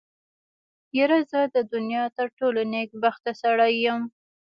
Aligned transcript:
يره 0.97 1.19
زه 1.31 1.41
د 1.55 1.57
دونيا 1.71 2.03
تر 2.17 2.27
ټولو 2.37 2.59
نېکبخته 2.73 3.31
سړی 3.41 3.73
يم. 3.85 4.01